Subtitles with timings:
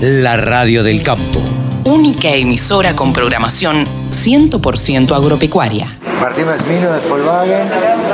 [0.00, 1.40] la radio del campo.
[1.84, 5.98] Única emisora con programación 100% agropecuaria.
[6.20, 7.68] Martín Masmino de Volkswagen,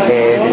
[0.09, 0.50] eh,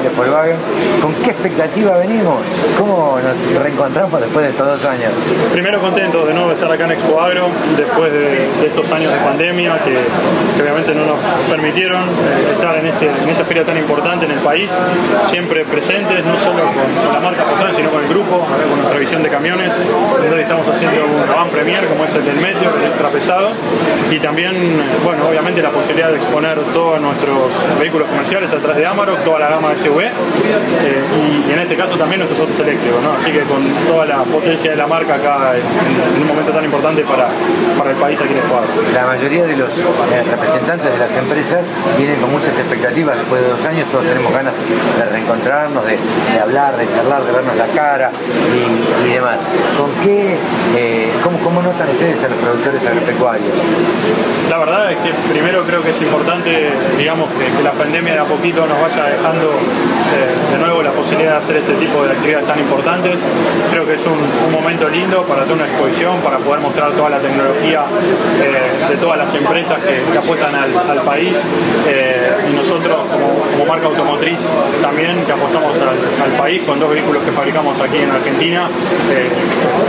[0.00, 0.56] de Volkswagen.
[1.02, 2.40] ¿Con qué expectativa venimos?
[2.78, 5.12] ¿Cómo nos reencontramos después de estos dos años?
[5.52, 9.78] Primero contento de nuevo estar acá en Expo Agro, después de, estos años de pandemia
[9.84, 9.98] que,
[10.62, 14.38] obviamente no nos permitieron eh, estar en, este, en esta feria tan importante en el
[14.38, 14.70] país,
[15.26, 19.22] siempre presentes, no solo con, la marca Volkswagen, sino con el grupo, con nuestra visión
[19.22, 19.70] de camiones,
[20.20, 23.50] donde estamos haciendo un van premier como es el del Meteo, el extra pesado,
[24.10, 24.54] y también,
[25.04, 29.50] bueno, obviamente la posibilidad de exponer todos nuestros vehículos comerciales atrás de Amarok, toda la
[29.50, 30.10] gama SUV, eh,
[31.48, 34.76] y, en este caso también nuestros autos eléctricos, así que con toda la potencia de
[34.76, 37.28] la marca acá en, un momento tan importante para,
[37.76, 38.68] para el país aquí en Ecuador.
[38.94, 43.48] La mayoría de los eh, representantes de las empresas vienen con muchas expectativas, después de
[43.48, 44.54] dos años todos tenemos ganas
[44.98, 45.98] de reencontrarnos, de,
[46.40, 48.10] hablar, de charlar, de vernos la cara
[49.04, 49.40] y, demás.
[49.76, 50.38] ¿Con qué,
[50.76, 50.91] eh,
[51.54, 53.52] cómo, notan ustedes a los productores agropecuarios?
[54.48, 58.24] La verdad es que primero creo que es importante, digamos, que, la pandemia de a
[58.24, 62.46] poquito nos vaya dejando eh, de nuevo la posibilidad de hacer este tipo de actividades
[62.46, 63.18] tan importantes.
[63.70, 67.18] Creo que es un, momento lindo para hacer una exposición, para poder mostrar toda la
[67.18, 67.82] tecnología
[68.40, 71.34] eh, de todas las empresas que, apuestan al, país
[71.88, 74.38] eh, y nosotros como, marca automotriz
[74.82, 78.68] también que apostamos al, país con dos vehículos que fabricamos aquí en Argentina.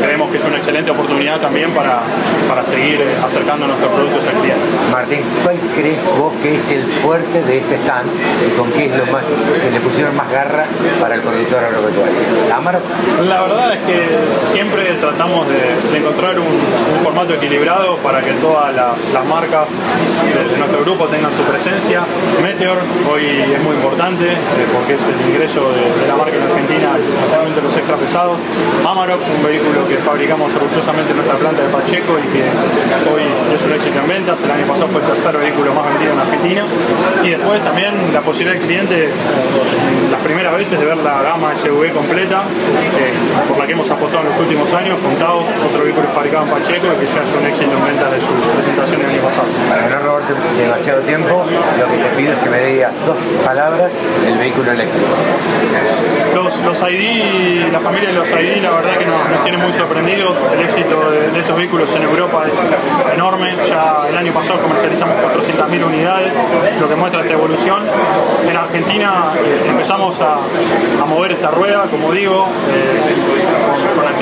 [0.02, 0.40] creemos que
[0.74, 2.00] excelente oportunidad también para,
[2.50, 4.66] para seguir acercando nuestros productos al cliente.
[4.92, 8.10] Martín, ¿cuál crees vos que es el fuerte de este stand
[8.48, 10.66] y con qué es lo más que le pusieron más garra
[11.00, 12.18] para el productor agropecuario?
[13.30, 14.08] La verdad es que
[14.52, 16.48] siempre tratamos de, encontrar un,
[17.04, 22.02] formato equilibrado para que todas las, marcas de, nuestro grupo tengan su presencia.
[22.42, 22.78] Meteor
[23.12, 24.38] hoy es muy importante eh,
[24.74, 26.98] porque es el ingreso de, la marca en Argentina
[27.56, 28.40] de los extra pesados.
[28.88, 32.44] Amarok, un vehículo que fabricamos orgullosamente en nuestra planta de Pacheco y que
[33.12, 34.42] hoy es un éxito en ventas.
[34.44, 36.64] El año pasado fue el tercer vehículo más vendido en Argentina.
[37.24, 39.10] Y después también la posibilidad del cliente,
[40.12, 42.44] las primeras veces, de ver la gama SUV completa,
[43.00, 43.14] eh,
[43.48, 46.88] por la que hemos apostado en los últimos años, contados, otro vehículo fabricado en Pacheco
[46.88, 49.48] y que es un éxito en ventas de su presentación el año pasado.
[49.70, 55.08] Para no robarte demasiado tiempo, lo que que me digas dos palabras el vehículo eléctrico.
[56.34, 60.36] Los, ID, la familia de los ID, la verdad que nos, tiene muy sorprendidos.
[60.54, 63.56] El éxito de, estos vehículos en Europa es enorme.
[63.68, 66.34] Ya el año pasado comercializamos 400.000 unidades,
[66.80, 67.84] lo que muestra esta evolución.
[68.48, 70.38] En Argentina eh, empezamos a,
[71.06, 73.33] mover esta rueda, como digo, eh,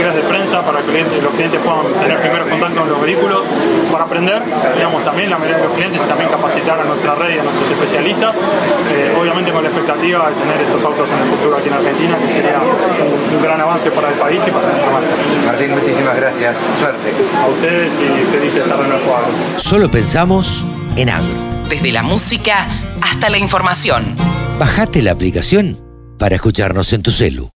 [0.09, 3.45] de prensa para que los clientes puedan tener primeros contacto con los vehículos,
[3.91, 4.41] para aprender,
[4.75, 7.43] digamos, también la mayoría de los clientes y también capacitar a nuestra red y a
[7.43, 11.67] nuestros especialistas, eh, obviamente con la expectativa de tener estos autos en el futuro aquí
[11.67, 15.09] en Argentina, que sería un, gran avance para el país y para nuestra marca.
[15.45, 17.13] Martín, muchísimas gracias, suerte.
[17.41, 19.25] A ustedes y feliz estar en el juego.
[19.57, 20.65] Solo pensamos
[20.97, 21.37] en agro.
[21.69, 22.67] Desde la música
[23.01, 24.15] hasta la información.
[24.59, 25.77] Bajate la aplicación
[26.17, 27.49] para escucharnos en tu celu.